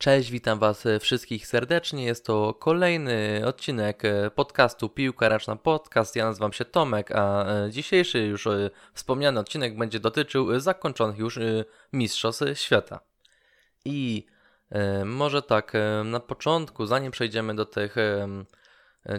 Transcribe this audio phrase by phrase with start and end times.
[0.00, 2.04] Cześć, witam Was wszystkich serdecznie.
[2.04, 4.02] Jest to kolejny odcinek
[4.34, 6.16] podcastu Piłka Ręczna Podcast.
[6.16, 8.48] Ja nazywam się Tomek, a dzisiejszy już
[8.94, 11.38] wspomniany odcinek będzie dotyczył zakończonych już
[11.92, 13.00] Mistrzostw Świata.
[13.84, 14.26] I
[15.04, 15.72] może tak
[16.04, 17.96] na początku, zanim przejdziemy do tych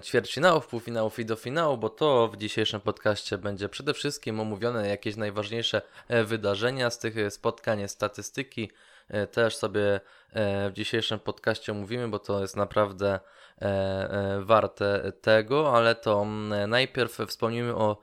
[0.03, 5.15] ćwierćfinałów, półfinałów i do finału, bo to w dzisiejszym podcaście będzie przede wszystkim omówione jakieś
[5.15, 5.81] najważniejsze
[6.25, 8.90] wydarzenia z tych spotkań, statystyki, E,
[9.31, 10.01] też sobie
[10.33, 13.19] e, w dzisiejszym podcaście mówimy, bo to jest naprawdę
[13.61, 16.25] e, warte tego, ale to
[16.67, 17.97] najpierw wspomnimy o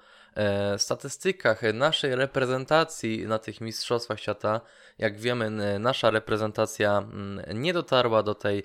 [0.76, 4.60] statystykach naszej reprezentacji na tych Mistrzostwach Świata.
[4.98, 7.08] Jak wiemy, nasza reprezentacja
[7.54, 8.64] nie dotarła do tej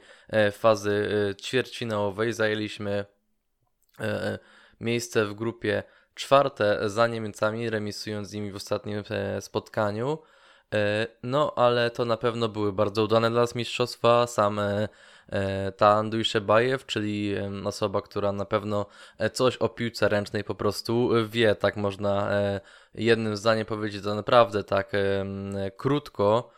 [0.51, 1.07] fazy
[1.41, 2.33] ćwierćfinałowej.
[2.33, 3.05] Zajęliśmy
[4.81, 5.83] miejsce w grupie
[6.15, 9.03] czwarte za Niemcami, remisując z nimi w ostatnim
[9.39, 10.17] spotkaniu.
[10.73, 14.27] E, no, ale to na pewno były bardzo udane dla nas mistrzostwa.
[14.27, 14.87] Sam e,
[15.77, 18.85] Tanduj Szebajew, czyli osoba, która na pewno
[19.17, 22.29] e, coś o piłce ręcznej po prostu wie, tak można
[22.95, 24.91] jednym zdaniem powiedzieć to naprawdę tak
[25.77, 26.49] krótko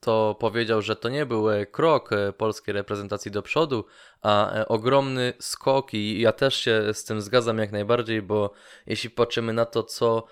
[0.00, 3.84] to powiedział, że to nie był e, krok e, polskiej reprezentacji do przodu,
[4.22, 8.52] a e, ogromny skok i ja też się z tym zgadzam jak najbardziej, bo
[8.86, 10.24] jeśli patrzymy na to, co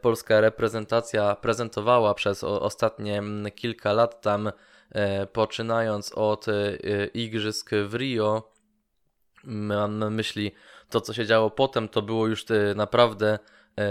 [0.00, 3.22] polska reprezentacja prezentowała przez ostatnie
[3.54, 4.52] kilka lat tam,
[5.32, 6.46] poczynając od
[7.14, 8.52] igrzysk w Rio,
[9.44, 10.52] mam na myśli
[10.90, 13.38] to, co się działo potem, to było już naprawdę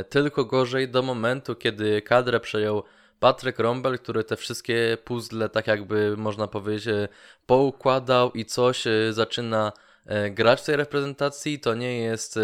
[0.10, 2.84] tylko gorzej do momentu, kiedy kadrę przejął
[3.19, 7.08] Patryk Rombel, który te wszystkie puzzle, tak jakby można powiedzieć, e,
[7.45, 9.71] poukładał i coś e, zaczyna
[10.05, 12.39] e, grać w tej reprezentacji, to nie jest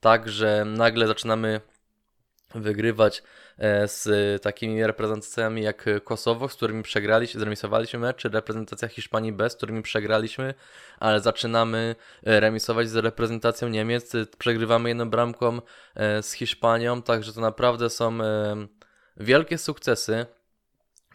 [0.00, 1.60] tak, że nagle zaczynamy
[2.54, 3.22] wygrywać
[3.86, 9.56] z takimi reprezentacjami jak Kosowo, z którymi przegraliśmy, zremisowaliśmy mecz, czy reprezentacja Hiszpanii B, z
[9.56, 10.54] którymi przegraliśmy,
[11.00, 15.60] ale zaczynamy remisować z reprezentacją Niemiec, przegrywamy jedną bramką
[16.22, 18.18] z Hiszpanią, także to naprawdę są
[19.20, 20.26] wielkie sukcesy,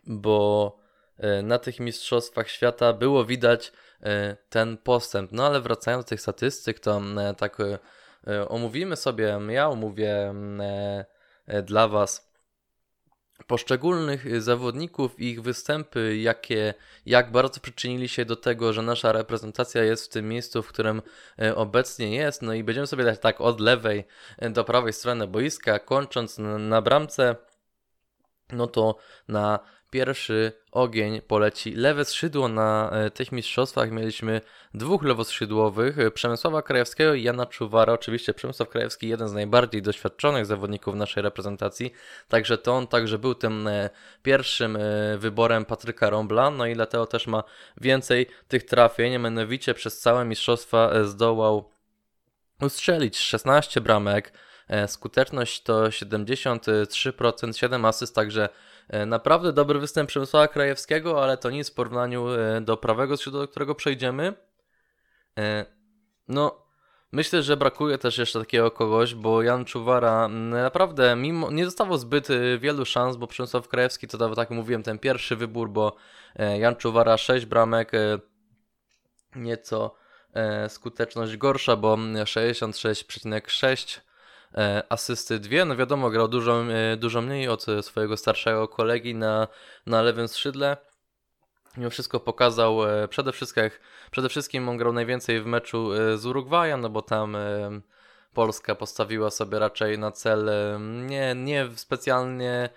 [0.07, 0.77] bo
[1.17, 3.71] e, na tych mistrzostwach świata było widać
[4.01, 5.31] e, ten postęp.
[5.31, 7.57] No ale wracając do tych statystyk, to e, tak
[8.49, 10.33] omówimy sobie, ja omówię
[11.63, 12.31] dla Was
[13.47, 16.73] poszczególnych zawodników i ich występy, jakie,
[17.05, 21.01] jak bardzo przyczynili się do tego, że nasza reprezentacja jest w tym miejscu, w którym
[21.55, 22.41] obecnie jest.
[22.41, 24.03] No i będziemy sobie dać tak od lewej
[24.51, 27.35] do prawej strony boiska, kończąc na bramce
[28.51, 28.95] no to
[29.28, 29.59] na
[29.95, 32.47] pierwszy ogień poleci lewe skrzydło.
[32.47, 34.41] Na e, tych mistrzostwach mieliśmy
[34.73, 37.94] dwóch lewoskrzydłowych, e, Przemysława Krajewskiego i Jana Czuwara.
[37.94, 41.94] Oczywiście Przemysław Krajewski jeden z najbardziej doświadczonych zawodników naszej reprezentacji,
[42.28, 43.89] także to on także był tym e,
[44.23, 44.77] pierwszym
[45.17, 47.44] wyborem Patryka Rombla, no i dlatego też ma
[47.81, 51.72] więcej tych trafień, mianowicie przez całe mistrzostwa zdołał
[52.62, 54.33] ustrzelić 16 bramek,
[54.87, 58.49] skuteczność to 73%, 7 asyst, także
[58.89, 63.41] e, naprawdę dobry występ Przemysława Krajewskiego, ale to nic w porównaniu e, do prawego skrzydła,
[63.41, 64.33] do którego przejdziemy.
[66.27, 66.65] No,
[67.11, 72.27] myślę, że brakuje też jeszcze takiego kogoś, bo Jan Czuwara naprawdę mimo, nie dostawał zbyt
[72.59, 75.95] wielu szans, bo Przemysław Krajewski to tak mówiłem, ten pierwszy wybór, bo
[76.59, 77.91] Jan Czuwara 6 bramek,
[79.35, 79.95] nieco
[80.67, 84.04] skuteczność gorsza, bo 66,6 E,
[84.89, 85.66] asysty dwie.
[85.66, 89.47] No wiadomo, grał dużo, e, dużo mniej od swojego starszego kolegi na,
[89.85, 90.77] na lewym skrzydle.
[91.77, 93.63] Mimo wszystko pokazał, e, przede wszystkim,
[94.11, 97.38] przede wszystkim on grał najwięcej w meczu z Urugwajem, no bo tam
[98.33, 100.49] Polska postawiła sobie raczej na cel
[100.79, 102.69] nie, nie specjalnie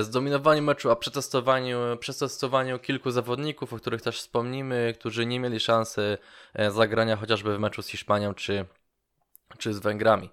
[0.00, 6.18] zdominowanie meczu, a przetestowaniu, przetestowaniu kilku zawodników, o których też wspomnimy, którzy nie mieli szansy
[6.70, 8.64] zagrania chociażby w meczu z Hiszpanią czy,
[9.58, 10.30] czy z Węgrami.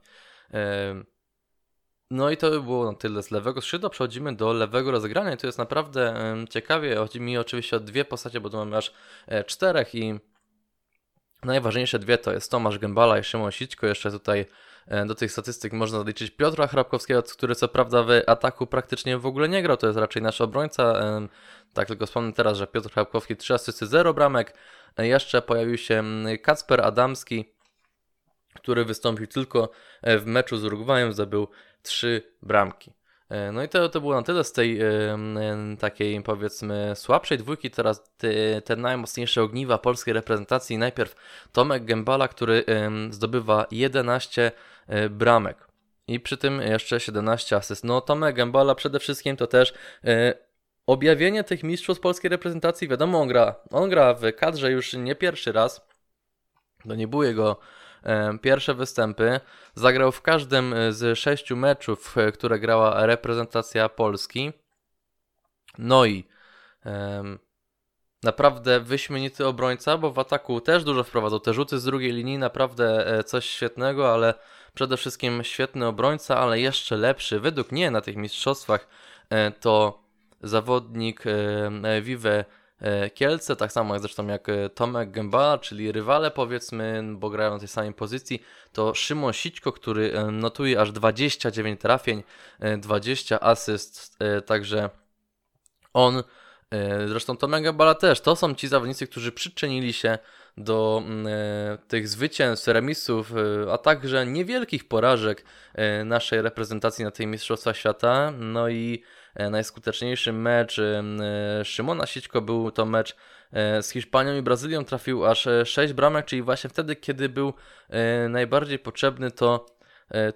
[2.14, 3.90] No i to by było na tyle z lewego skrzydła.
[3.90, 6.16] Przechodzimy do lewego rozegrania i to jest naprawdę
[6.50, 6.96] ciekawie.
[6.96, 8.94] Chodzi mi oczywiście o dwie postacie, bo tu mamy aż
[9.28, 10.19] e, czterech i
[11.44, 13.88] najważniejsze dwie to jest Tomasz Gębala i Szymon Sićko.
[13.88, 14.45] Jeszcze tutaj
[14.88, 19.25] e, do tych statystyk można zaliczyć Piotra Hrabkowskiego, który co prawda w ataku praktycznie w
[19.25, 20.94] ogóle nie grał, to jest raczej nasz obrońca.
[21.74, 24.57] Tak tylko wspomnę teraz, że Piotr Hrabkowski 3 asysty, 0 bramek.
[24.98, 26.04] E, jeszcze pojawił się
[26.42, 27.53] Kacper Adamski,
[28.54, 29.70] który wystąpił tylko
[30.02, 31.48] e, w meczu z Urugwajem, zdobył
[31.82, 32.94] trzy bramki.
[33.30, 34.88] E, no i to, to było na tyle z tej e,
[35.80, 37.72] takiej powiedzmy słabszej dwójki.
[37.72, 40.78] Teraz te, te najmocniejsze ogniwa polskiej reprezentacji.
[40.78, 41.16] Najpierw
[41.52, 42.66] Tomek Gębala, który
[43.10, 44.52] zdobywa 11
[45.10, 45.68] bramek
[46.08, 47.84] i przy tym jeszcze 17 asyst.
[47.84, 49.74] No Tomek Gębala przede wszystkim to też
[50.88, 55.52] objawienie tych mistrzów polskiej reprezentacji, wiadomo, on gra, on gra w kadrze już nie pierwszy
[55.52, 55.88] raz.
[56.88, 57.56] To nie były jego e,
[58.42, 59.40] pierwsze występy.
[59.76, 64.52] Zagrał w każdym z sześciu meczów, które grała reprezentacja Polski.
[65.78, 66.28] No i
[66.86, 67.24] e,
[68.24, 71.40] naprawdę wyśmienity obrońca, bo w ataku też dużo wprowadzał.
[71.40, 74.34] Te rzuty z drugiej linii, naprawdę e, coś świetnego, ale
[74.74, 78.88] przede wszystkim świetny obrońca, ale jeszcze lepszy, według mnie na tych mistrzostwach,
[79.30, 80.04] e, to
[80.42, 82.46] zawodnik e, Vive
[83.13, 87.68] Kielce, tak samo jak zresztą jak Tomek Gębala, czyli rywale powiedzmy, bo grają na tej
[87.68, 92.24] samej pozycji, to Szymon Sićko, który notuje aż 29 trafień,
[92.77, 94.89] 20 asyst, także
[95.94, 96.24] on
[96.74, 98.21] E, zresztą Tomek Gabala też.
[98.21, 100.18] To są ci zawodnicy, którzy przyczynili się
[100.57, 105.45] do mm, e, tych zwycięstw, remisów, e, a także niewielkich porażek
[106.06, 108.33] naszej reprezentacji na tej Mistrzostwa Świata.
[108.39, 109.03] No i
[109.51, 110.81] najskuteczniejszy mecz
[111.63, 113.15] Szymona Sićko był to mecz
[113.81, 114.85] z Hiszpanią i Brazylią.
[114.85, 117.53] Trafił aż 6 bramek, czyli właśnie wtedy, kiedy był
[118.30, 119.65] najbardziej potrzebny, to,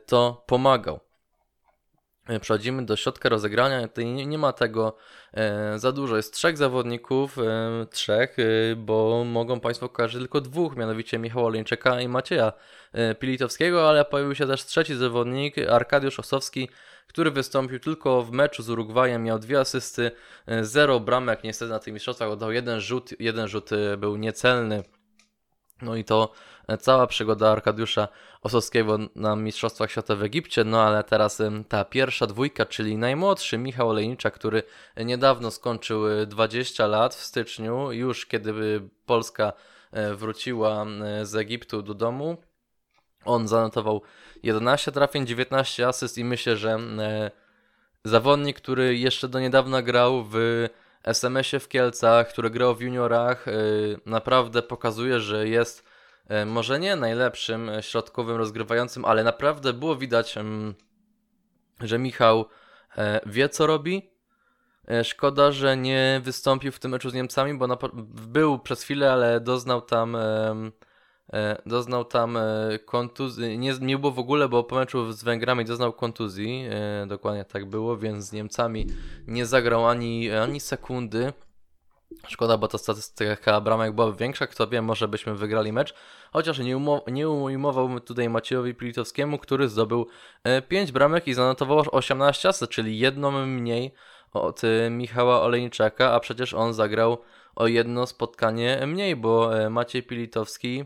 [0.05, 1.06] to pomagał.
[2.27, 3.87] E, przechodzimy do środka rozegrania.
[3.87, 4.95] Tutaj nie, ma tego
[5.33, 6.17] e, za dużo.
[6.17, 8.37] Jest trzech zawodników, e, trzech,
[8.77, 12.53] bo mogą Państwo kojarzyć tylko dwóch, mianowicie Michała Oleńczyka i Macieja
[13.19, 16.69] Pilitowskiego, ale pojawił się też trzeci zawodnik, Arkadiusz Osowski,
[17.07, 20.11] który wystąpił tylko w meczu z Urugwajem, miał dwie asysty,
[20.61, 24.83] zero bramek, niestety na tych mistrzostwach oddał jeden rzut, jeden rzut był niecelny.
[25.81, 26.31] No i to
[26.79, 28.07] cała przygoda Arkadiusza
[28.41, 33.89] Osowskiego na Mistrzostwach Świata w Egipcie, no ale teraz ta pierwsza dwójka, czyli najmłodszy Michał
[33.89, 34.63] Olejniczak, który
[34.97, 39.53] niedawno skończył 20 y, lat w styczniu, już kiedy y, Polska
[40.15, 40.85] wróciła
[41.23, 42.37] z Egiptu do domu.
[43.25, 44.01] On zanotował
[44.43, 46.79] 11 trafień, 19 asyst i myślę, że
[48.03, 50.67] zawodnik, który jeszcze do niedawna grał w
[51.03, 53.45] SMS-ie w Kielcach, który grał w juniorach,
[54.05, 55.87] naprawdę pokazuje, że jest
[56.27, 60.35] E, może nie najlepszym e, środkowym rozgrywającym, ale naprawdę było widać,
[61.81, 62.45] że Michał
[63.25, 64.11] wie co robi.
[65.03, 67.77] Szkoda, że nie wystąpił w tym meczu z Niemcami, bo
[68.27, 70.17] był przez chwilę, ale doznał tam
[71.65, 72.37] doznał tam
[72.85, 73.59] kontuzji.
[73.59, 76.65] Nie, nie było w ogóle, bo po meczu z Węgrami doznał kontuzji.
[77.07, 78.87] Dokładnie tak było, więc z Niemcami
[79.27, 81.33] nie zagrał ani, ani sekundy.
[82.27, 84.47] Szkoda, bo ta statystyka bramek byłaby większa.
[84.47, 85.93] Kto wie, może byśmy wygrali mecz.
[86.33, 90.07] Chociaż nie, umo- nie tutaj Maciejowi Pilitowskiemu, który zdobył
[90.67, 93.93] 5 e, bramek i zanotował aż 18 asy, czyli jedną mniej
[94.33, 97.17] od e, Michała Olejniczaka, a przecież on zagrał
[97.55, 100.85] o jedno spotkanie mniej, bo e, Maciej Pilitowski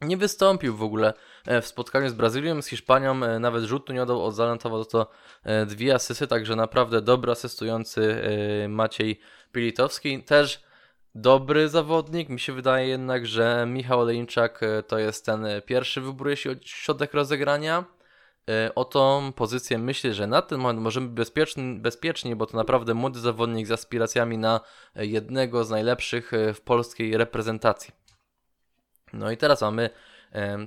[0.00, 1.12] nie wystąpił w ogóle
[1.62, 5.10] w spotkaniu z Brazylią, z Hiszpanią, nawet rzutu nie oddał, zanotował to
[5.66, 8.22] dwie asysty, także naprawdę dobry asystujący
[8.68, 9.20] Maciej
[9.52, 10.22] Pilitowski.
[10.22, 10.62] Też
[11.14, 12.28] dobry zawodnik.
[12.28, 16.64] Mi się wydaje jednak, że Michał Olejniczak e, to jest ten pierwszy wybór, jeśli chodzi
[16.64, 17.84] o środek rozegrania.
[18.48, 22.56] E, o tą pozycję myślę, że na ten moment możemy być bezpieczni, bezpieczni, bo to
[22.56, 24.60] naprawdę młody zawodnik z aspiracjami na
[24.94, 27.99] jednego z najlepszych e, w polskiej reprezentacji.
[29.12, 29.90] No i teraz mamy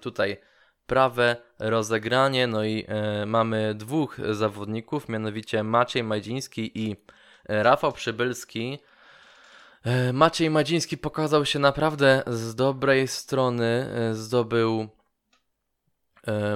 [0.01, 0.38] tutaj
[0.86, 2.88] prawe rozegranie, no i
[3.25, 6.95] mamy dwóch zawodników, mianowicie Maciej Majdziński i
[7.50, 8.80] Rafał Przybylski.
[9.84, 13.66] E, Maciej Madziński pokazał się naprawdę z dobrej strony.
[13.66, 14.88] E, zdobył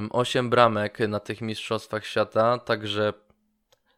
[0.09, 3.13] 8 bramek na tych Mistrzostwach Świata, także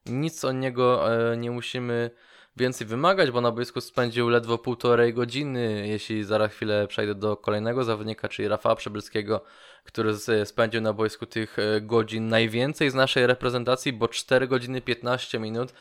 [0.05, 2.12] nic od niego e, nie musimy
[2.58, 5.88] więcej wymagać, bo na boisku spędził ledwo półtorej godziny.
[5.88, 9.44] Jeśli zaraz chwilę przejdę do kolejnego zawodnika, czyli Rafała Przebylskiego,
[9.84, 10.13] który
[10.46, 15.74] spędził na boisku tych godzin najwięcej z naszej reprezentacji, bo 4 godziny 15 minut.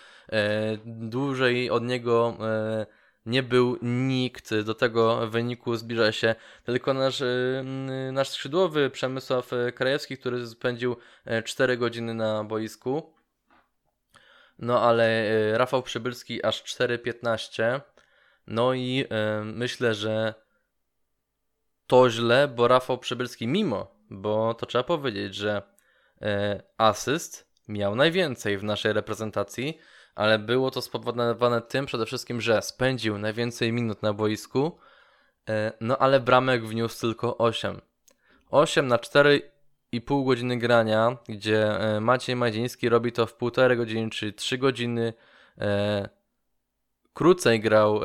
[0.85, 2.37] Dłużej od niego
[3.29, 4.55] nie był nikt.
[4.55, 6.35] Do tego wyniku zbliża się
[6.65, 7.23] tylko nasz,
[8.13, 10.97] nasz skrzydłowy Przemysław Krajewski, który spędził
[11.45, 13.18] 4 e, godziny na boisku.
[14.59, 17.81] No ale e, Rafał Przybylski aż 4,15.
[18.47, 20.35] No i e, myślę, że
[21.87, 25.63] to źle, bo Rafał Przybylski mimo, bo to trzeba powiedzieć, że
[26.79, 29.79] asyst miał najwięcej w naszej reprezentacji
[30.19, 34.79] ale było to spowodowane tym przede wszystkim, że spędził najwięcej minut na boisku,
[35.81, 37.81] no ale bramek wniósł tylko 8.
[38.51, 38.99] 8 na
[39.95, 45.13] 4,5 godziny grania, gdzie e, Maciej Madzieński robi to w półtorej godziny, czy 3 godziny
[45.59, 46.09] e,
[47.15, 48.01] krócej grał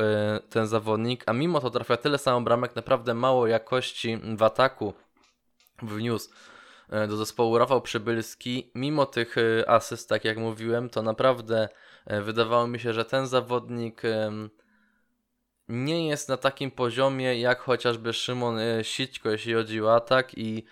[0.50, 4.94] ten zawodnik, a mimo to trafia tyle samo bramek, naprawdę mało jakości w ataku
[5.82, 6.30] wniósł.
[7.08, 8.72] do zespołu Rafał Przybylski.
[8.76, 9.36] Mimo tych
[9.68, 11.70] asyst, tak jak mówiłem, to naprawdę
[12.06, 14.02] wydawało mi się, że ten zawodnik
[15.68, 20.66] nie jest na takim poziomie jak chociażby Szymon Sićko, jeśli chodzi o atak i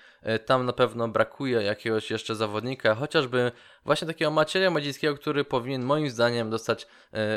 [0.45, 3.51] tam na pewno brakuje jakiegoś jeszcze zawodnika, chociażby
[3.85, 6.87] właśnie takiego Macieja Madzińskiego, który powinien moim zdaniem dostać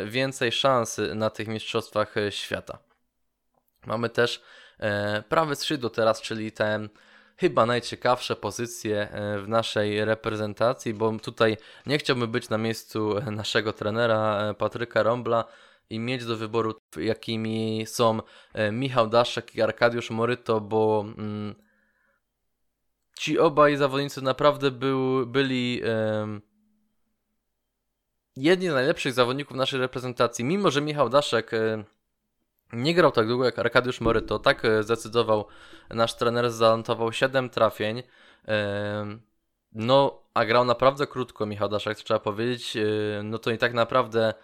[0.07, 2.79] więcej szans na tych mistrzostwach świata.
[3.87, 4.43] Mamy też
[4.79, 6.89] e, prawe skrzydło teraz, czyli te
[7.37, 11.57] chyba najciekawsze pozycje e, w naszej reprezentacji, bo tutaj
[11.87, 15.45] nie chciałbym być na miejscu naszego trenera e, Patryka Rombla
[15.91, 18.21] i mieć do wyboru, jakimi są
[18.73, 21.55] Michał Daszek i Arkadiusz Moryto, bo mm,
[23.19, 25.83] ci obaj zawodnicy naprawdę był, byli
[28.37, 30.45] jedni z najlepszych zawodników naszej reprezentacji.
[30.45, 31.51] Mimo, że Michał Daszek
[32.75, 34.39] nie grał tak długo jak Arkadiusz Moryto.
[34.39, 35.47] Tak e, zdecydował
[35.91, 38.03] nasz trener, zanotował 7 trafień.
[39.73, 42.77] No, a grał naprawdę krótko Michał Daszak, trzeba powiedzieć.
[42.77, 42.83] E,
[43.23, 44.35] no to i tak naprawdę e,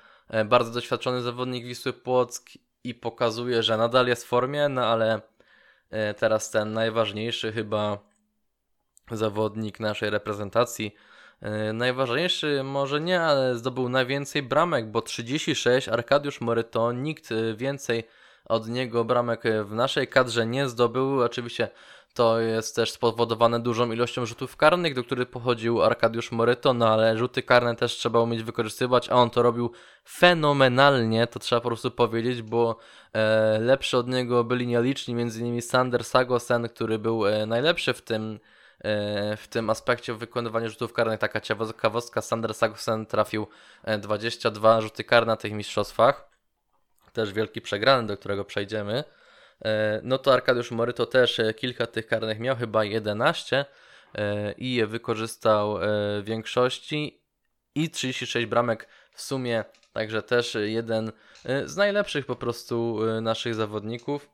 [0.45, 2.51] bardzo doświadczony zawodnik Wisły Płock
[2.85, 5.21] i pokazuje, że nadal jest w formie, no ale
[6.19, 7.99] teraz ten najważniejszy chyba
[9.11, 10.95] zawodnik naszej reprezentacji.
[11.75, 18.05] Najważniejszy może nie, ale zdobył najwięcej bramek, bo 36, Arkadiusz Moryto, nikt więcej
[18.45, 21.23] od niego bramek w naszej kadrze nie zdobył.
[21.23, 21.69] Oczywiście
[22.15, 27.19] to jest też spowodowane dużą ilością rzutów karnych, do których pochodził Arkadiusz Moryto, no ale
[27.19, 29.73] rzuty karne też trzeba umieć wykorzystywać, a on to robił
[30.09, 32.77] fenomenalnie, to trzeba po prostu powiedzieć, bo
[33.13, 38.41] e, lepszy od niego byli nieliczni, innymi Sander Sagosen, który był e, najlepszy w tym
[38.79, 41.21] e, w tym aspekcie w wykonywaniu rzutów karnych.
[41.21, 43.47] Taka ciekawostka, Sander Sagosen trafił
[43.99, 46.31] 22 e, rzuty karne na tych mistrzostwach
[47.13, 49.05] też wielki przegrany, do którego przejdziemy,
[50.03, 53.65] no to Arkadiusz Moryto też e, kilka tych karnych miał, chyba 11
[54.15, 57.21] e, i je wykorzystał w większości
[57.75, 61.13] i 36 bramek w sumie, także też jeden
[61.65, 64.31] z najlepszych po prostu naszych zawodników.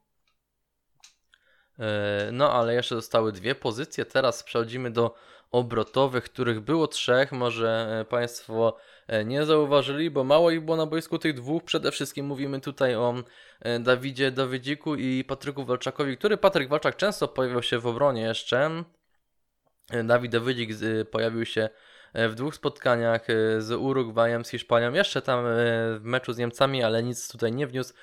[2.32, 5.14] No ale jeszcze zostały dwie pozycje, teraz przechodzimy do
[5.52, 8.76] obrotowych, których było trzech, może Państwo
[9.06, 11.64] E, nie zauważyli, bo mało ich było na boisku tych dwóch.
[11.64, 13.14] Przede wszystkim mówimy tutaj o
[13.60, 18.84] e, Dawidzie Dawidziku i Patryku Walczakowi, który Patryk Walczak często pojawiał się w obronie jeszcze.
[19.90, 20.70] E, Dawid Dawidzik
[21.10, 21.68] pojawił się
[22.14, 23.26] w dwóch spotkaniach
[23.58, 27.94] z Urugwajem, z Hiszpanią, jeszcze tam w meczu z Niemcami, ale nic tutaj nie wniósł.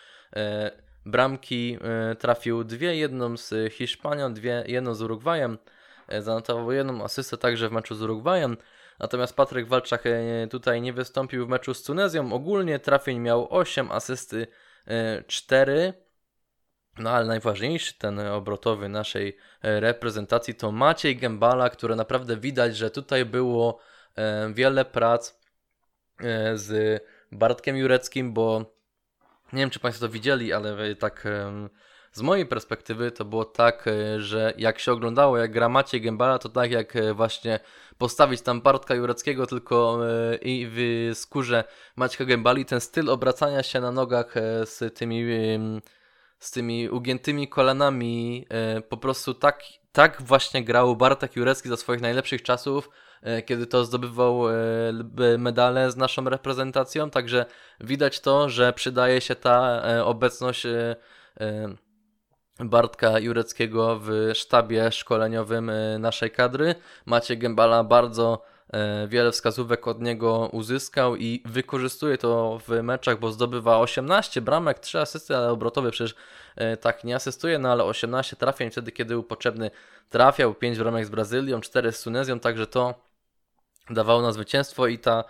[1.05, 1.77] Bramki
[2.19, 5.57] trafił dwie, jedną z Hiszpanią, dwie, jedną z Urugwajem.
[6.19, 8.57] Zanotował jedną asystę także w meczu z Urugwajem.
[8.99, 12.33] Natomiast Patryk Walczak e, tutaj nie wystąpił w meczu z Tunezją.
[12.33, 14.47] Ogólnie trafień miał 8, asysty
[15.27, 15.73] 4.
[15.73, 15.93] E,
[16.97, 22.91] no ale najważniejszy ten obrotowy naszej e, reprezentacji to Maciej Gębala, który naprawdę widać, że
[22.91, 23.79] tutaj było
[24.53, 25.39] wiele prac
[26.53, 28.75] z Bartkiem Jureckim, bo
[29.53, 31.27] nie wiem czy Państwo to widzieli, ale tak
[32.13, 36.39] z mojej perspektywy to było tak, e, że jak się oglądało, jak gra Maciej Gębala,
[36.39, 37.59] to tak jak e, właśnie
[37.97, 41.63] postawić tam Bartka Jureckiego tylko e, i w skórze
[41.95, 44.33] Maćka Gębali, ten styl obracania się na nogach
[44.65, 45.25] z tymi,
[46.39, 48.47] z tymi ugiętymi kolanami,
[48.89, 52.89] po prostu tak, tak właśnie grał Bartek Jurecki za swoich najlepszych czasów,
[53.45, 54.41] kiedy to zdobywał
[55.37, 57.45] medale z naszą reprezentacją, także
[57.79, 60.67] widać to, że przydaje się ta obecność
[62.63, 66.75] Bartka Jureckiego w sztabie szkoleniowym e, naszej kadry.
[67.05, 68.41] Macie Gębala bardzo
[68.73, 74.79] e, wiele wskazówek od niego uzyskał i wykorzystuje to w meczach, bo zdobywa 18 bramek,
[74.79, 76.15] 3 asysty, ale obrotowy przecież
[76.55, 79.71] e, tak nie asystuje, no ale 18 trafień wtedy, kiedy był potrzebny
[80.09, 82.93] trafiał, 5 bramek z Brazylią, 4 z Tunezją, także to
[83.89, 85.23] dawało na zwycięstwo i ta,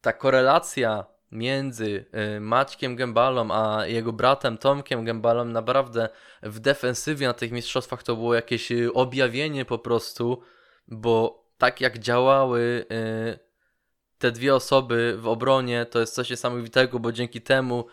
[0.00, 2.04] ta korelacja między
[2.36, 6.08] y, Maćkiem Gębalą a jego bratem Tomkiem Gębalą naprawdę
[6.42, 10.42] w defensywie na tych mistrzostwach to było jakieś y, objawienie po prostu,
[10.88, 13.38] bo tak jak działały y,
[14.18, 17.86] te dwie osoby w obronie, to jest coś niesamowitego, bo dzięki temu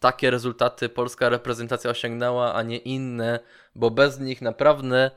[0.00, 3.40] takie rezultaty polska reprezentacja osiągnęła, a nie inne,
[3.74, 5.10] bo bez nich naprawdę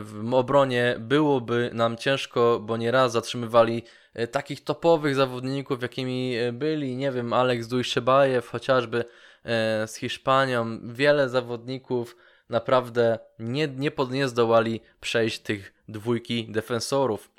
[0.00, 3.82] w obronie byłoby nam ciężko, bo nieraz zatrzymywali
[4.30, 9.04] takich topowych zawodników, jakimi e, byli, nie wiem, Alex Dujszebajew chociażby
[9.44, 12.16] e, z Hiszpanią, wiele zawodników
[12.48, 17.30] naprawdę nie, nie, pod, nie zdołali przejść tych dwójki defensorów.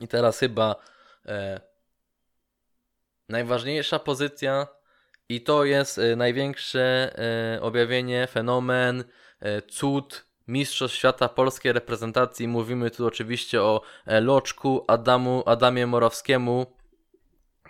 [0.00, 0.76] I teraz chyba
[1.26, 1.60] e,
[3.28, 4.66] najważniejsza pozycja
[5.28, 7.14] i to jest e, największe
[7.54, 9.04] e, objawienie, fenomen,
[9.68, 12.48] cud Mistrzostw Świata polskiej reprezentacji.
[12.48, 16.66] Mówimy tu oczywiście o e, Loczku, Adamu, Adamie Morawskiemu,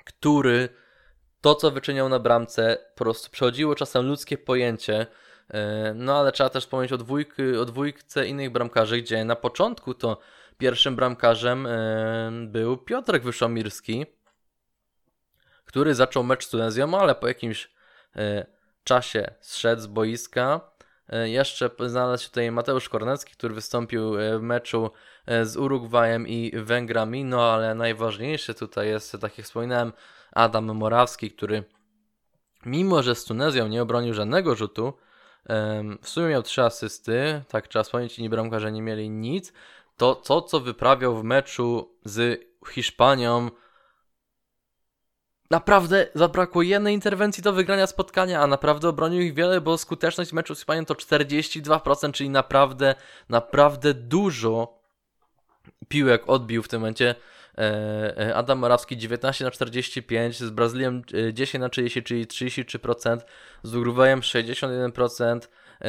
[0.05, 0.69] który
[1.41, 5.07] to, co wyczyniał na bramce, po prostu przechodziło czasem ludzkie pojęcie.
[5.49, 9.95] E, no ale trzeba też wspomnieć o, dwójk, o dwójce innych bramkarzy, gdzie na początku
[9.95, 10.19] to
[10.59, 14.07] pierwszym bramkarzem e, był Piotrek Wyszomirski,
[15.65, 17.75] który zaczął mecz z Tunezją, ale po jakimś
[18.85, 20.61] czasie zszedł z boiska.
[21.25, 24.91] Jeszcze znalazł się tutaj Mateusz Kornecki, który wystąpił w meczu
[25.43, 29.93] z Urugwajem i Węgrami, no ale najważniejszy tutaj jest, tak jak wspominałem,
[30.33, 31.65] Adam Morawski, który
[32.67, 34.93] mimo, że z Tunezją nie obronił żadnego rzutu,
[36.03, 39.53] w sumie miał trzy asysty, tak trzeba wspomnieć, inni bramkarze nie mieli nic.
[39.97, 43.51] To, to, co wyprawiał w meczu z Hiszpanią,
[45.55, 50.55] naprawdę zabrakło jednej interwencji do wygrania spotkania, a naprawdę obronił ich wiele, bo skuteczność meczu
[50.55, 52.95] z Hiszpanią to 42%, czyli naprawdę,
[53.29, 54.79] naprawdę dużo
[55.89, 57.15] piłek odbił w tym momencie.
[57.59, 63.19] E, e, Adam Morawski 19 na 45, z Brazylią 10 e, na 30, czyli 33%,
[63.63, 65.41] z Urugwajem 61%,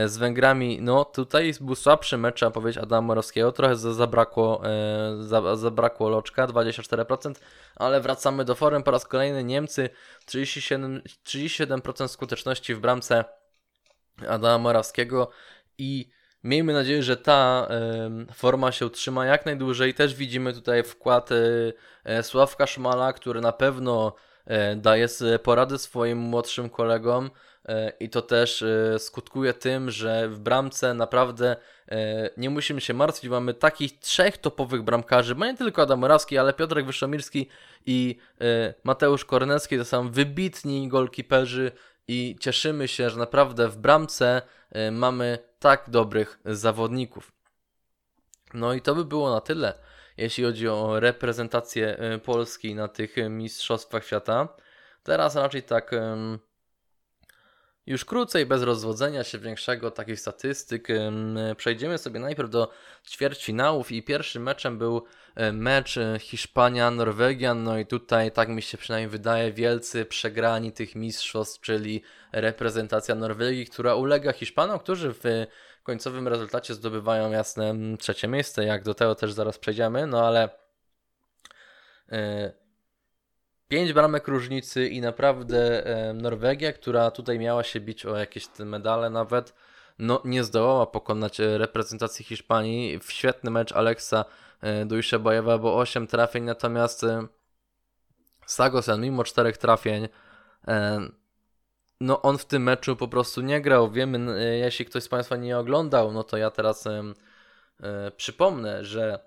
[0.06, 4.62] z Węgrami, no tutaj był słabszy mecz, trzeba powiedzieć, Adama Morawskiego, trochę zabrakło,
[5.54, 7.34] zabrakło loczka, 24%,
[7.76, 9.90] ale wracamy do forum po raz kolejny, Niemcy
[10.28, 13.26] 37%, 37% skuteczności w bramce
[14.28, 15.30] Adama Morawskiego.
[15.78, 16.10] I
[16.46, 17.68] Miejmy nadzieję, że ta
[18.34, 19.94] forma się utrzyma jak najdłużej.
[19.94, 21.74] Też widzimy tutaj wkład y,
[22.22, 24.14] Sławka Szmala, który na pewno
[24.76, 25.08] daje
[25.44, 27.30] porady swoim młodszym kolegom
[28.00, 28.64] i to też
[28.98, 31.56] skutkuje tym, że w bramce naprawdę
[32.38, 33.30] nie musimy się martwić.
[33.30, 37.50] Mamy takich trzech topowych bramkarzy, bo nie tylko Adam Morawski, ale Piotrek Wyszomirski
[37.86, 38.18] i
[38.84, 41.72] Mateusz Kornecki to są wybitni golkiperzy
[42.08, 44.42] i cieszymy się, że naprawdę w bramce
[44.92, 47.32] mamy tak dobrych zawodników.
[48.54, 49.74] No i to by było na tyle,
[50.18, 54.48] jeśli chodzi o reprezentację Polski na tych mistrzostwach świata.
[55.04, 55.92] Teraz raczej tak
[57.88, 60.88] już krócej, bez rozwodzenia się większego takich statystyk,
[61.58, 62.72] przejdziemy sobie najpierw do
[63.08, 68.78] ćwierćfinałów i pierwszym meczem był e, mecz e, Hiszpania-Norwegia, no i tutaj tak mi się
[68.78, 75.48] przynajmniej wydaje wielcy przegrani tych mistrzostw, czyli reprezentacja Norwegii, która ulega Hiszpanom, którzy w
[75.84, 80.50] końcowym rezultacie zdobywają jasne trzecie miejsce, jak do tego też zaraz przejdziemy, no ale
[82.12, 82.65] e,
[83.68, 89.10] Pięć bramek różnicy i naprawdę Norwegia, która tutaj miała się bić o jakieś te medale
[89.10, 89.54] nawet,
[90.00, 93.00] no nie zdołała pokonać e, reprezentacji Hiszpanii.
[93.00, 94.26] W świetny mecz Aleksa
[94.62, 97.28] e, Dujszebajewa, bo 8 trafień, natomiast e,
[98.46, 100.08] Sagosen mimo czterech trafień
[102.02, 103.92] no on w tym meczu po prostu nie grał.
[103.92, 106.88] Wiemy, jeśli ktoś z Państwa nie oglądał, no to ja teraz
[108.18, 109.20] przypomnę, że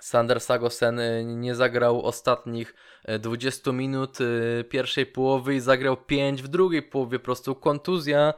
[0.00, 2.74] Sander Sagosen y, nie zagrał ostatnich
[3.18, 7.18] 20 y, minut y, pierwszej połowy i zagrał 5 w drugiej połowie.
[7.18, 8.34] Po prostu kontuzja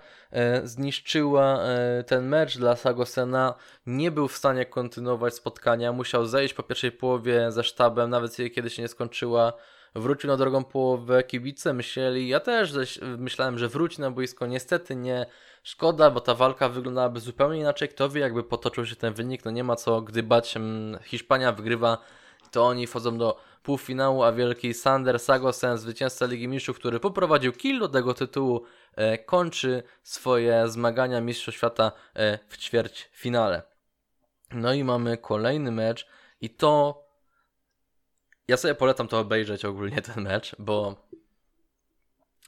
[0.64, 1.60] zniszczyła
[2.06, 3.54] ten mecz dla Sagosena.
[3.86, 5.92] Nie był w stanie kontynuować spotkania.
[5.92, 9.52] Musiał zejść po pierwszej połowie ze sztabem, nawet kiedy się nie skończyła
[9.94, 15.26] wrócił na drugą połowę, kibice myśleli, ja też myślałem, że wróci na boisko, niestety nie,
[15.62, 19.50] szkoda, bo ta walka wyglądałaby zupełnie inaczej, kto wie jakby potoczył się ten wynik, no
[19.50, 20.02] nie ma co.
[20.02, 20.54] Gdybać,
[21.02, 21.98] Hiszpania wygrywa,
[22.50, 27.78] to oni wchodzą do półfinału, a wielki Sander Sagosen, zwycięzca Ligi Mistrzów, który poprowadził kill
[27.78, 28.64] do tego tytułu,
[28.96, 33.62] e, kończy swoje zmagania Mistrzostw Świata e, w ćwierćfinale.
[34.50, 36.06] No i mamy kolejny mecz
[36.40, 37.01] i to
[38.52, 41.06] ja sobie polecam to obejrzeć ogólnie ten mecz, bo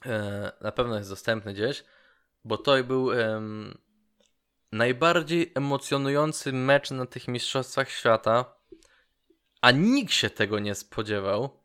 [0.06, 1.84] e, na pewno jest dostępny gdzieś,
[2.44, 3.42] bo to był e,
[4.72, 8.54] najbardziej emocjonujący mecz na tych Mistrzostwach Świata,
[9.60, 11.60] a nikt się tego nie spodziewał,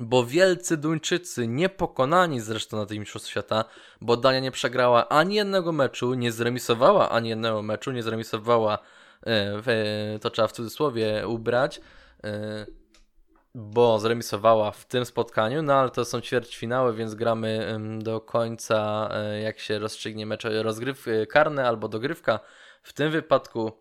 [0.00, 3.64] bo wielcy Duńczycy, niepokonani zresztą na tych Mistrzostwach Świata,
[4.00, 8.78] bo Dania nie przegrała ani jednego meczu, nie zremisowała ani jednego meczu, nie zremisowała,
[9.26, 11.80] e, to trzeba w cudzysłowie ubrać,
[12.24, 12.81] e,
[13.54, 19.40] bo zremisowała w tym spotkaniu, no ale to są ćwierćfinały, więc gramy do końca, e,
[19.40, 22.40] jak się rozstrzygnie mecz rozgryw e, karne albo dogrywka.
[22.82, 23.72] W tym wypadku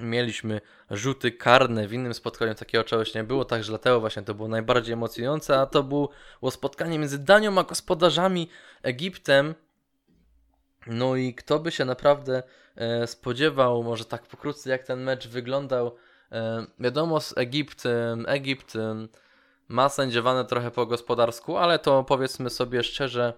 [0.00, 0.60] mieliśmy
[0.90, 4.92] rzuty karne, w innym spotkaniu takiego czegoś nie było, także dlatego właśnie to było najbardziej
[4.92, 6.10] emocjonujące, a to było
[6.50, 8.48] spotkanie między Danią a gospodarzami
[8.82, 9.54] Egiptem.
[10.86, 12.42] No i kto by się naprawdę
[12.76, 15.96] e, spodziewał, może tak pokrótce jak ten mecz wyglądał,
[16.80, 17.82] wiadomo, z Egipt,
[18.26, 18.74] Egipt
[19.68, 23.32] ma sędziowane trochę po gospodarsku, ale to powiedzmy sobie szczerze,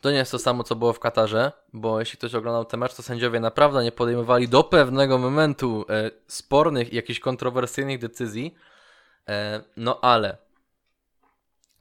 [0.00, 2.94] To nie jest to samo, co było w Katarze, bo jeśli ktoś oglądał ten mecz,
[2.94, 8.54] to sędziowie naprawdę nie podejmowali do pewnego momentu e, spornych jakichś kontrowersyjnych decyzji.
[9.28, 10.36] E, no ale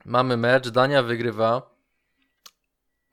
[0.05, 1.76] mamy mecz, Dania wygrywa.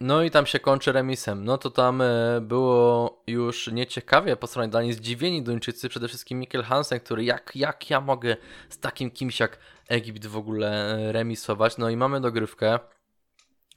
[0.00, 1.44] No i tam się kończy remisem.
[1.44, 4.92] No to tam e, było już nieciekawie po stronie Danii.
[4.92, 8.36] Zdziwieni Duńczycy, przede wszystkim Mikkel Hansen, który jak, jak ja mogę
[8.68, 11.78] z takim kimś jak Egipt w ogóle e, remisować.
[11.78, 12.78] No i mamy dogrywkę,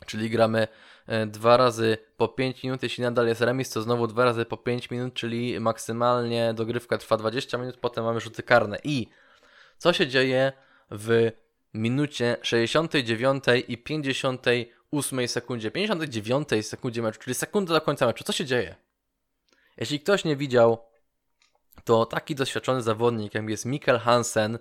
[0.06, 0.68] czyli gramy
[1.08, 2.84] e, dwa razy po 5 minut.
[2.84, 7.18] Jeśli nadal jest remis, to znowu dwa razy po 5 minut, czyli maksymalnie dogrywka trwa
[7.18, 8.78] 20 minut, potem mamy rzuty karne.
[8.84, 9.08] I
[9.78, 10.54] co się dzieje
[10.92, 11.32] w
[11.74, 13.78] minucie 69 i
[14.92, 18.24] 58 sekundzie, 59 sekundzie meczu, czyli sekundę do końca meczu.
[18.24, 18.76] Co się dzieje?
[19.78, 20.78] Jeśli ktoś nie widział,
[21.84, 24.60] to taki doświadczony zawodnik, jak jest Mikkel Hansen,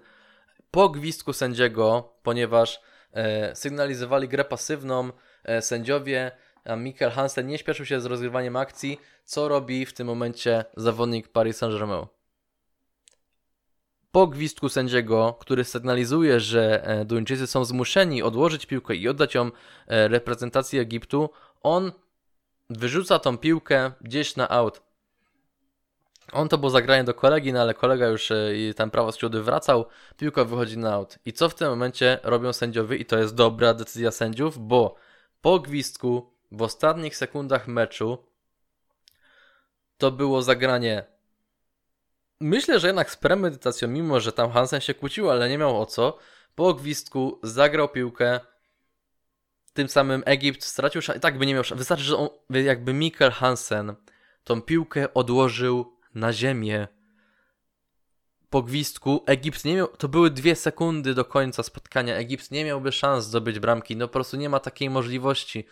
[0.71, 2.81] po gwizdku sędziego, ponieważ
[3.13, 5.11] e, sygnalizowali grę pasywną,
[5.45, 6.31] e, sędziowie,
[6.65, 11.29] a Mikkel Hansen nie śpieszył się z rozgrywaniem akcji, co robi w tym momencie zawodnik
[11.29, 12.16] Paris Saint-Germain?
[14.17, 19.51] Po gwizdku sędziego, który sygnalizuje, że e, Duńczycy są zmuszeni odłożyć piłkę i oddać ją
[19.87, 21.31] e, reprezentacji Egiptu,
[21.63, 21.93] on
[22.71, 24.83] wyrzuca tą piłkę gdzieś na out.
[26.33, 28.37] On to było zagranie do kolegi, no ale kolega już e,
[28.77, 31.19] tam prawo skrzydły wracał, piłka wychodzi na out.
[31.25, 32.97] I co w tym momencie robią sędziowie?
[32.97, 34.95] I to jest dobra decyzja sędziów, bo
[35.41, 38.19] po gwizdku w ostatnich sekundach meczu
[39.99, 41.16] to było zagranie
[42.41, 45.87] Myślę, że jednak z premedytacją, mimo że tam Hansen się kłócił, ale nie miał o
[45.87, 46.19] co,
[46.55, 48.41] po gwizdku zagrał piłkę,
[49.73, 51.79] tym samym Egipt stracił szansę, tak by nie miał szansy.
[51.79, 53.95] Wystarczy, że on, jakby Mikkel Hansen
[54.45, 56.89] tą piłkę odłożył na ziemię
[58.51, 62.93] po gwizdku, Egipt nie miał, to były dwie sekundy do końca spotkania, Egipt nie miałby
[62.93, 65.67] szans zdobyć bramki, no po prostu nie ma takiej możliwości.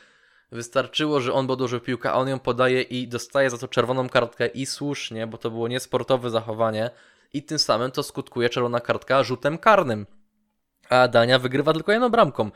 [0.52, 4.46] Wystarczyło, że on podłożył piłkę, a on ją podaje i dostaje za to czerwoną kartkę
[4.46, 6.90] i słusznie, bo to było niesportowe zachowanie
[7.32, 10.06] i tym samym to skutkuje czerwona kartka rzutem karnym.
[10.88, 12.50] A Dania wygrywa tylko jedną bramką.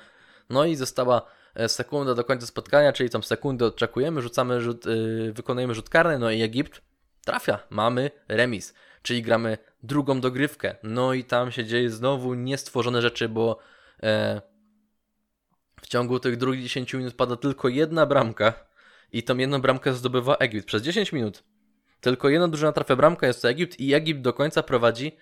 [0.51, 1.23] No i została
[1.55, 6.19] e, sekunda do końca spotkania, czyli tą sekundę odczekujemy, rzucamy rzut, yy, wykonujemy rzut karny,
[6.19, 6.83] no i Egipt
[7.25, 7.59] trafia.
[7.71, 10.75] Mamy remis, czyli gramy drugą dogrywkę.
[10.83, 13.59] No i tam się dzieje znowu niestworzone rzeczy, bo
[14.03, 14.43] e,
[15.81, 18.53] w ciągu tych drugich 10 minut pada tylko jedna bramka
[19.13, 20.67] i tą jedną bramkę zdobywa Egipt.
[20.67, 21.43] Przez 10 minut.
[22.01, 25.17] Tylko jedna drużyna trafia bramkę, jest to Egipt i Egipt do końca prowadzi.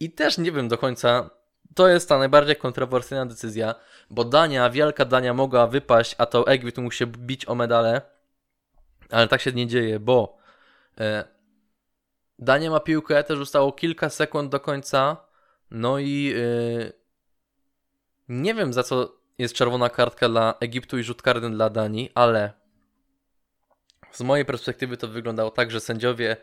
[0.00, 1.30] I też nie wiem do końca,
[1.74, 3.74] to jest ta najbardziej kontrowersyjna decyzja,
[4.10, 8.00] bo Dania, wielka Dania mogła wypaść, a to Egipt musi bić o medale,
[9.10, 10.38] ale tak się nie dzieje, bo
[11.00, 11.24] e,
[12.38, 15.16] Dania ma piłkę, też zostało kilka sekund do końca,
[15.70, 16.92] no i e,
[18.28, 22.52] nie wiem za co jest czerwona kartka dla Egiptu i rzut karny dla Danii, ale
[24.12, 26.36] z mojej perspektywy to wyglądało tak, że sędziowie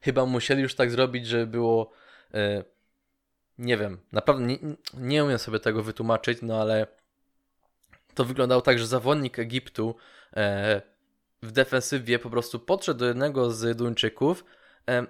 [0.00, 1.92] chyba musieli już tak zrobić, żeby było.
[2.32, 2.64] Yy,
[3.58, 4.58] nie wiem, naprawdę nie,
[4.94, 6.86] nie umiem sobie tego wytłumaczyć, no ale
[8.14, 9.94] to wyglądało tak, że zawodnik Egiptu
[10.36, 10.42] yy,
[11.42, 14.44] w defensywie po prostu podszedł do jednego z Duńczyków.
[14.86, 15.06] Yy,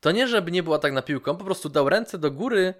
[0.00, 2.74] to nie, żeby nie była tak na piłkę, on po prostu dał ręce do góry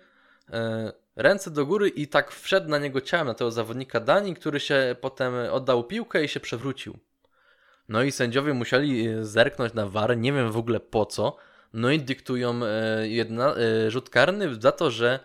[1.17, 4.97] ręce do góry i tak wszedł na niego ciałem, na tego zawodnika Danii, który się
[5.01, 6.99] potem oddał piłkę i się przewrócił.
[7.89, 11.37] No i sędziowie musieli e, zerknąć na war, nie wiem w ogóle po co,
[11.73, 15.21] no i dyktują e, jedna, e, rzut karny za to, że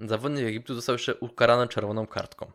[0.00, 2.52] zawodnik Egiptu został jeszcze ukarany czerwoną kartką.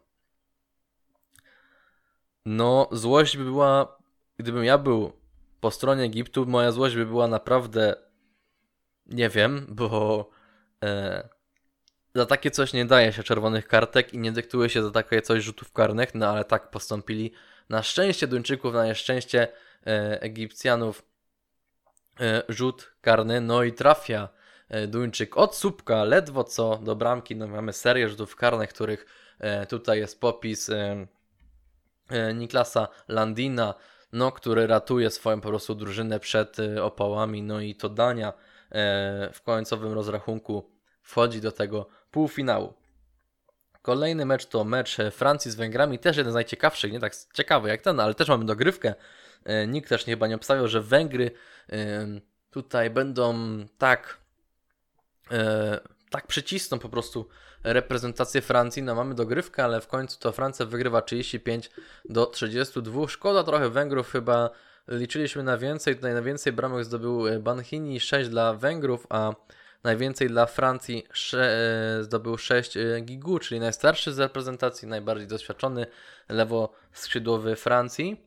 [2.45, 3.97] No, złość by była,
[4.37, 5.11] gdybym ja był
[5.59, 7.95] po stronie Egiptu, moja złość by była naprawdę,
[9.05, 10.29] nie wiem, bo
[10.83, 11.29] e,
[12.19, 15.43] za takie coś nie daje się czerwonych kartek i nie dyktuje się za takie coś
[15.43, 17.31] rzutów karnych, no ale tak postąpili.
[17.69, 19.47] Na szczęście Duńczyków, na nieszczęście
[19.87, 21.03] e, Egipcjanów
[22.19, 24.29] e, rzut karny, no i trafia
[24.69, 27.35] e, Duńczyk od słupka ledwo co do bramki.
[27.35, 29.05] No mamy serię rzutów karnych, których
[29.39, 31.07] e, tutaj jest popis e,
[32.09, 33.73] e, Niklasa Landina,
[34.13, 38.33] no, który ratuje swoją po prostu drużynę przed opałami, no i to Dania
[39.33, 40.69] w końcowym rozrachunku
[41.01, 42.73] wchodzi do tego półfinału.
[43.81, 47.81] Kolejny mecz to mecz Francji z Węgrami, też jeden z najciekawszych, nie tak ciekawy jak
[47.81, 48.93] ten, ale też mamy dogrywkę.
[49.43, 51.31] E, nikt też chyba nie obstawiał, że Węgry
[52.51, 53.35] tutaj będą
[53.77, 54.17] tak
[55.31, 57.29] e, tak przycisną po prostu
[57.63, 58.83] reprezentację Francji.
[58.83, 61.71] No mamy dogrywkę, ale w końcu to Francja wygrywa 35
[62.05, 63.07] do 32.
[63.07, 64.49] Szkoda trochę Węgrów chyba
[64.87, 65.95] liczyliśmy na więcej.
[65.95, 69.33] Tutaj na więcej bramek zdobył Banchini 6 dla Węgrów, a
[69.83, 71.07] najwięcej dla Francji
[72.01, 75.85] zdobył 6 gigu, czyli najstarszy z reprezentacji, najbardziej doświadczony
[76.29, 78.25] lewo skrzydłowy Francji.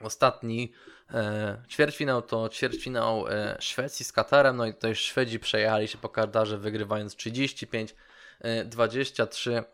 [0.00, 0.72] Ostatni
[1.10, 6.08] e, ćwierćfinał to ćwierćfinał e, Szwecji z Katarem, no i tutaj Szwedzi przejechali się po
[6.08, 7.94] Katarze wygrywając 35
[8.40, 9.64] e, 23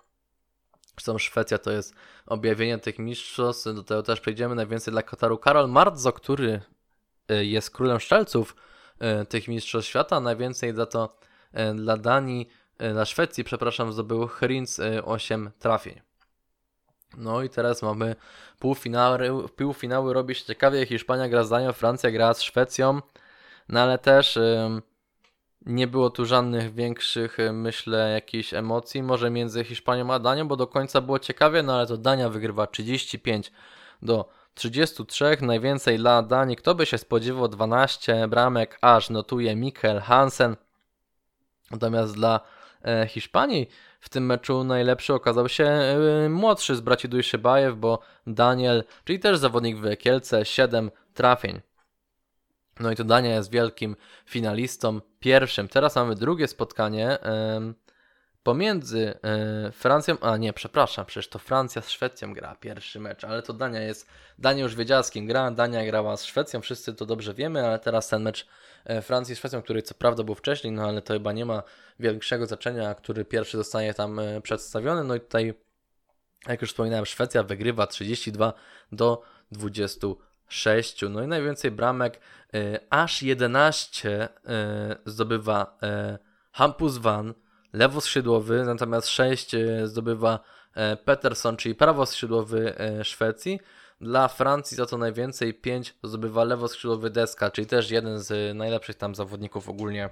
[0.99, 1.95] Zresztą Szwecja to jest
[2.27, 4.55] objawienie tych mistrzostw, do tego też przejdziemy.
[4.55, 6.61] Najwięcej dla Kataru Karol Marzo, który
[7.29, 8.68] e, jest królem szczelców e,
[9.29, 10.21] tych mistrzostw świata.
[10.21, 11.17] Najwięcej za to
[11.53, 12.49] e, dla Danii,
[12.93, 16.01] dla Szwecji, przepraszam, zdobył Hrins 8 trafień.
[17.17, 18.17] No i teraz mamy
[18.59, 20.87] półfinały, półfinały robi się ciekawie.
[20.87, 23.01] Hiszpania gra z Danią, Francja gra z Szwecją,
[23.69, 24.39] no ale też
[25.67, 30.67] nie było tu żadnych większych, myślę, jakichś emocji, może między Hiszpanią a Danią, bo do
[30.67, 33.53] końca było ciekawie, no ale to Dania wygrywa 35
[34.03, 36.57] do 33, najwięcej dla Danii.
[36.57, 40.57] Kto by się spodziewał 12 bramek, aż notuje Mikkel Hansen.
[41.71, 42.41] Natomiast dla
[42.85, 43.69] e, Hiszpanii
[44.01, 49.39] w tym meczu najlepszy okazał się e, młodszy z braci Dujszybajew, bo Daniel, czyli też
[49.39, 51.61] zawodnik w Kielce, 7 trafień.
[52.81, 55.69] No i to Dania jest wielkim finalistą pierwszym.
[55.69, 57.19] Teraz mamy drugie spotkanie
[58.49, 63.43] pomiędzy e, Francją, a nie, przepraszam, przecież to Francja z Szwecją gra pierwszy mecz, ale
[63.43, 64.09] to Dania jest,
[64.39, 67.79] Dania już wiedziała z kim gra, Dania grała z Szwecją, wszyscy to dobrze wiemy, ale
[67.79, 68.47] teraz ten mecz
[68.85, 71.63] e, Francji z Szwecją, który co prawda był wcześniej, no ale to chyba nie ma
[72.01, 75.55] większego znaczenia, który pierwszy zostanie tam e, przedstawiony, no i tutaj,
[76.47, 78.53] jak już wspominałem, Szwecja wygrywa 32
[78.93, 80.07] do 20
[80.49, 81.05] 6.
[81.11, 82.21] No i najwięcej bramek,
[82.55, 85.79] y, aż 11 y, zdobywa
[86.53, 87.35] Hampus Van,
[87.73, 90.41] lewoskrzydłowy, natomiast 6 zdobywa
[91.05, 93.61] Peterson, czyli prawoskrzydłowy Szwecji.
[94.01, 99.15] Dla Francji za to najwięcej 5 zdobywa lewoskrzydłowy Deska, czyli też jeden z najlepszych tam
[99.15, 100.11] zawodników ogólnie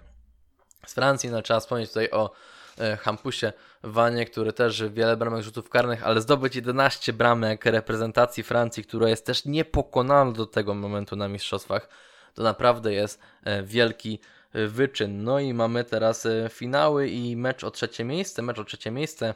[0.87, 1.31] z Francji.
[1.31, 2.31] No, trzeba wspomnieć tutaj o
[2.79, 8.85] E, Hampusie Wanie, który też wiele bramek rzutów karnych, ale zdobyć 11 bramek reprezentacji Francji,
[8.85, 11.89] która jest też niepokonana do tego momentu na mistrzostwach,
[12.35, 15.25] to naprawdę jest e, wielki e, wyczyn.
[15.25, 19.35] No i mamy teraz finały i mecz o trzecie miejsce, mecz o trzecie miejsce,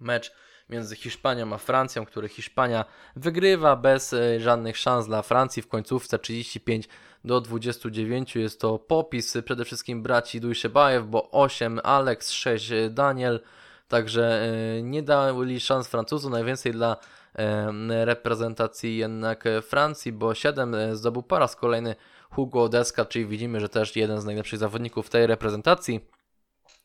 [0.00, 0.32] mecz
[0.70, 2.84] między Hiszpanią a Francją, który Hiszpania
[3.16, 5.62] wygrywa bez żadnych szans dla Francji.
[5.62, 6.88] W końcówce 35
[7.24, 13.40] do 29 jest to popis przede wszystkim braci Dujszebajew, bo 8 Alex, 6 Daniel,
[13.88, 14.42] także
[14.78, 16.96] e, nie dali szans Francuzom, najwięcej dla
[17.34, 21.94] e, reprezentacji jednak Francji, bo 7 e, zdobył po raz kolejny
[22.34, 26.00] Hugo Deska, czyli widzimy, że też jeden z najlepszych zawodników tej reprezentacji.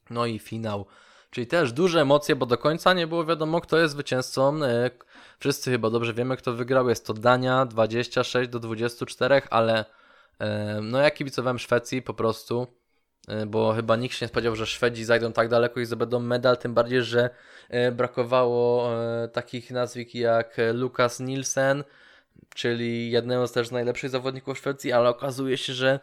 [0.09, 0.85] No i finał,
[1.29, 4.59] czyli też duże emocje, bo do końca nie było wiadomo, kto jest zwycięzcą.
[5.39, 6.89] Wszyscy chyba dobrze wiemy, kto wygrał.
[6.89, 9.85] Jest to Dania 26 do 24, ale
[10.81, 12.67] no ja kibicowałem Szwecji po prostu,
[13.27, 16.57] e, bo chyba nikt się nie spodziewał, że Szwedzi zajdą tak daleko i zdobędą medal,
[16.57, 17.29] tym bardziej, że
[17.69, 21.83] e, brakowało e, takich nazwisk jak Lukas Nielsen,
[22.55, 25.99] czyli jednego z też najlepszych zawodników Szwecji, ale okazuje się, że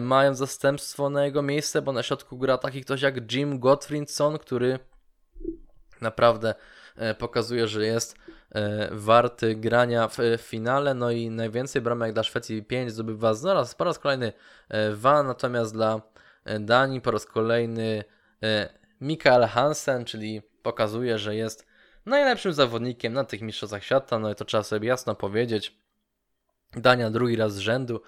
[0.00, 4.78] mają zastępstwo na jego miejsce, bo na środku gra taki ktoś jak Jim Gottfriedson, który
[6.00, 6.54] naprawdę
[7.18, 8.16] pokazuje, że jest
[8.54, 10.94] E, warty grania w finale.
[10.94, 14.32] No i najwięcej bramek dla Szwecji 5 zdobywa zaraz po raz kolejny
[14.68, 16.00] e, Van, natomiast dla
[16.44, 18.04] e, Danii po raz kolejny
[19.00, 21.66] Mikael Hansen, czyli pokazuje, że jest
[22.08, 24.18] najlepszym zawodnikiem na tych mistrzostwach świata.
[24.18, 25.74] No i to trzeba sobie jasno powiedzieć.
[26.72, 28.00] Dania drugi raz z rzędu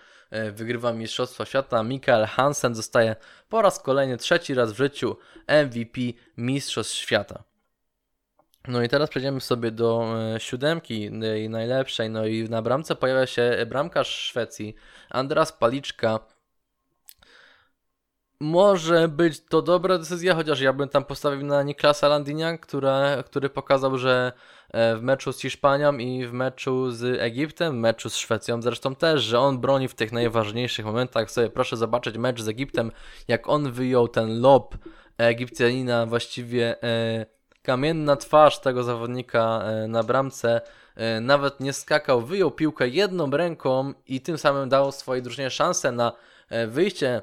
[0.53, 1.83] wygrywa Mistrzostwa Świata.
[1.83, 3.17] Mikael Hansen zostaje
[3.49, 5.17] po raz kolejny trzeci raz w życiu
[5.49, 6.01] MVP
[6.37, 7.45] Mistrzostw Świata.
[8.69, 11.11] No i teraz przejdziemy sobie do e, siódemki
[11.49, 12.11] najlepszej.
[12.11, 14.75] No i na bramce pojawia się bramkarz Szwecji,
[15.11, 16.21] Andras Paliczka.
[18.41, 23.51] Może być to dobra decyzja, chociaż ja bym tam postawił na Niklasa Landinia, które, który
[23.51, 24.33] pokazał, że
[24.71, 28.95] e, w meczu z Hiszpanią i w meczu z Egiptem, w meczu z Szwecją zresztą
[28.95, 31.31] też, że on broni w tych najważniejszych momentach.
[31.31, 32.93] Sobie proszę zobaczyć mecz z Egiptem,
[33.29, 34.75] jak on wyjął ten lob
[35.19, 36.83] Egipcjanina właściwie.
[36.83, 40.61] E, kamienna twarz tego zawodnika e, na bramce.
[40.97, 45.93] E, nawet nie skakał, wyjął piłkę jedną ręką i tym samym dał swojej drużynie szansę
[45.93, 46.13] na
[46.49, 47.23] e, wyjście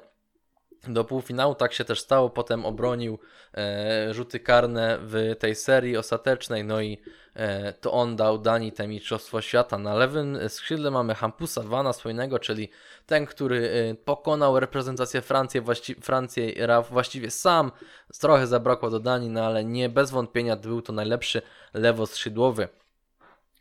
[0.88, 1.56] do półfinału.
[1.56, 2.30] Tak się też stało.
[2.30, 3.20] Potem obronił
[3.54, 6.64] e, rzuty karne w tej serii ostatecznej.
[6.64, 6.98] No i
[7.36, 9.78] e, to on dał Danii te Mistrzostwo Świata.
[9.78, 12.70] Na lewym skrzydle mamy Hampusa Vana swojnego, czyli
[13.06, 17.72] ten, który e, pokonał reprezentację Francji, właści Francję właściwie sam.
[18.20, 21.42] Trochę zabrakło do Danii, no ale nie bez wątpienia był to najlepszy
[21.74, 22.68] lewoskrzydłowy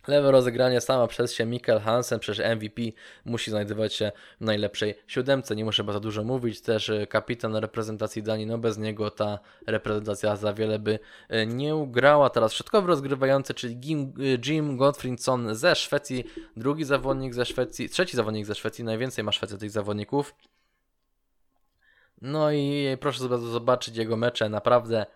[0.08, 2.82] Lewe rozegranie sama przez się Mikkel Hansen, przecież MVP
[3.24, 5.56] musi znajdować się w najlepszej siódemce.
[5.56, 6.60] Nie muszę za dużo mówić.
[6.60, 11.76] Też e, kapitan reprezentacji Danii, no bez niego ta reprezentacja za wiele by e, nie
[11.76, 12.30] ugrała.
[12.30, 16.24] Teraz środkowy rozgrywający, czyli Jim, e, Jim Gottfriedson ze Szwecji,
[16.56, 20.34] drugi zawodnik ze Szwecji, trzeci zawodnik ze Szwecji, najwięcej ma Szwecja tych zawodników.
[22.22, 25.06] No i proszę sobie zobaczyć jego mecze, naprawdę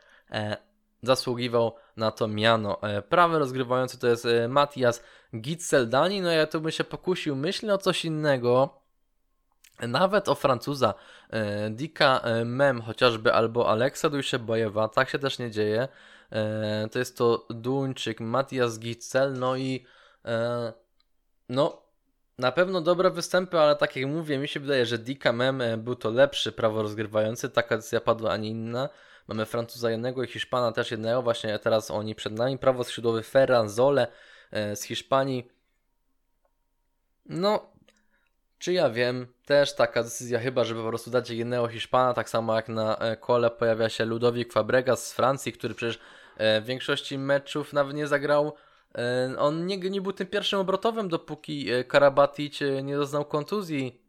[1.02, 2.82] zasługiwał na to miano.
[2.82, 5.02] E, prawy rozgrywający to jest e, Matias
[5.36, 8.80] Gitzeldani, no ja tu bym się pokusił, myślę o coś innego,
[9.80, 10.94] nawet o Francuza
[11.30, 15.88] e, Dika Mem chociażby, albo Aleksa Dujszebojewa, tak się też nie dzieje.
[16.92, 19.84] To jest to Duńczyk Matias Gitzel, no i
[21.48, 21.82] no
[22.38, 25.94] na pewno dobre występy, ale tak jak mówię, mi się wydaje, że Dika Mem był
[25.94, 28.88] to lepszy prawo rozgrywający, taka decyzja padła, a nie inna.
[29.28, 31.22] Mamy Francuza jednego i Hiszpana też jednego.
[31.22, 32.58] Właśnie teraz oni przed nami.
[32.58, 34.06] Prawo skrzydłowy Ferran Zole
[34.50, 35.50] e, z Hiszpanii.
[37.26, 37.72] No,
[38.58, 42.56] czy ja wiem, też taka decyzja chyba, żeby po prostu dać jednego Hiszpana, tak samo
[42.56, 45.98] jak na e, kole pojawia się Ludovic Fabregas z Francji, który przecież
[46.36, 48.54] e, w większości meczów nawet nie zagrał.
[49.38, 53.99] On nie, nie był tym pierwszym obrotowym, dopóki Karabatic nie doznał kontuzji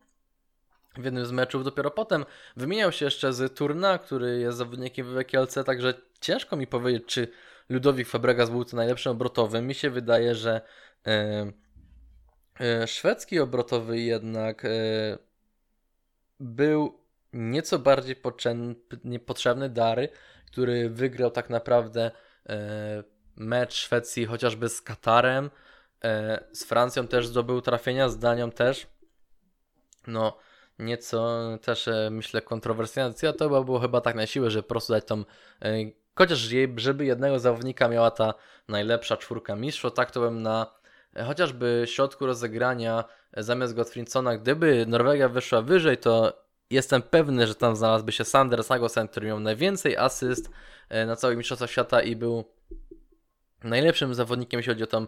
[0.97, 1.63] w jednym z meczów.
[1.63, 2.25] Dopiero potem
[2.57, 7.27] wymieniał się jeszcze z Turna, który jest zawodnikiem w WKLC, także ciężko mi powiedzieć, czy
[7.69, 9.67] Ludowik Fabregas był to najlepszym obrotowym.
[9.67, 10.61] Mi się wydaje, że
[11.07, 11.51] e,
[12.59, 14.69] e, szwedzki obrotowy jednak e,
[16.39, 17.01] był
[17.33, 18.15] nieco bardziej
[19.25, 20.09] potrzebny Dary,
[20.45, 22.11] który wygrał tak naprawdę
[23.35, 25.49] mecz Szwecji chociażby z Katarem,
[26.51, 28.87] z Francją też zdobył trafienia, z Danią też.
[30.07, 30.37] No,
[30.81, 34.93] nieco też e, myślę kontrowersyjna decyzja, to było chyba tak na siłę, że po prostu
[34.93, 35.23] dać tą
[35.61, 35.73] e,
[36.15, 38.33] chociaż żeby jednego zawodnika miała ta
[38.67, 40.67] najlepsza czwórka mistrzów, tak to bym na
[41.15, 43.03] e, chociażby środku rozegrania
[43.37, 49.07] zamiast Gottfriedsona, gdyby Norwegia wyszła wyżej, to jestem pewny, że tam znalazłby się Sander Sagosen,
[49.07, 50.49] który miał najwięcej asyst
[51.07, 52.43] na całych mistrzostwach świata i był
[53.63, 55.07] najlepszym zawodnikiem, jeśli chodzi o tą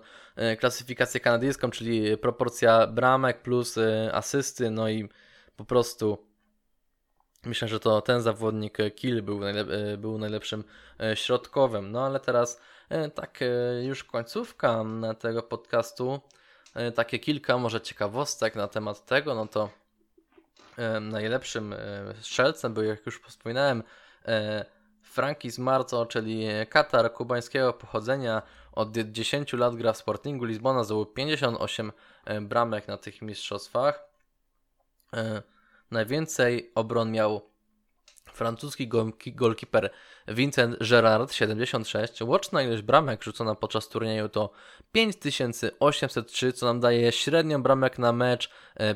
[0.60, 3.76] klasyfikację kanadyjską, czyli proporcja bramek plus
[4.12, 5.10] asysty, no i
[5.58, 6.18] po prostu
[7.46, 10.64] myślę, że to ten zawodnik e, Kill był, najlep e, był najlepszym
[11.00, 11.92] e, środkowym.
[11.92, 12.62] No ale teraz
[13.16, 13.40] tak
[13.82, 14.86] już końcówka
[15.20, 16.20] tego podcastu,
[16.96, 19.70] takie kilka może ciekawostek na temat tego, no to
[21.02, 21.76] najlepszym
[22.22, 23.84] strzelcem był, jak już wspominałem,
[25.02, 31.92] Frankis Marco, czyli Katar kubańskiego pochodzenia, od 10 lat gra w Sportingu Lizbona, zdobył 58
[32.42, 34.13] bramek na tych mistrzostwach.
[35.14, 35.42] E,
[35.92, 37.54] najwięcej obron miał
[38.34, 38.90] francuski
[39.36, 39.90] golkiper
[40.28, 42.22] Vincent Gerard 76.
[42.22, 44.52] Łączna ilość bramek rzucona podczas turnieju to
[44.92, 48.50] 5803, co nam daje średnią bramek na mecz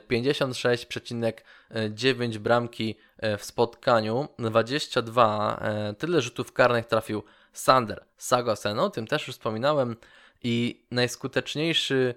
[0.10, 4.27] 56,9 e, bramki e, w spotkaniu.
[4.39, 5.62] 22
[5.97, 9.95] tyle rzutów karnych trafił Sander Sagosen, o tym też już wspominałem.
[10.43, 12.15] I najskuteczniejszy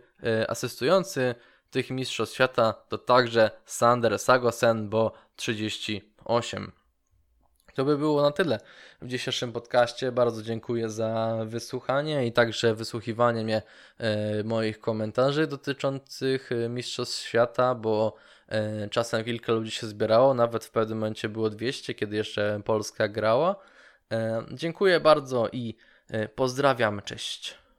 [0.49, 1.35] asystujący
[1.71, 6.73] tych mistrzostw świata to także Sander Sagosen, bo 38.
[7.75, 8.61] To by było na tyle
[9.03, 10.13] w dzisiejszym podcaście.
[10.13, 13.63] Bardzo dziękuję za wysłuchanie i także wysłuchiwanie mnie
[13.99, 18.15] e, moich komentarzy dotyczących e, Mistrzostw Świata, bo
[18.49, 23.09] e, czasem kilka ludzi się zbierało, nawet w pewnym momencie było 200, kiedy jeszcze Polska
[23.09, 23.57] grała.
[24.13, 25.77] E, dziękuję bardzo i
[26.11, 27.61] e, pozdrawiam, cześć.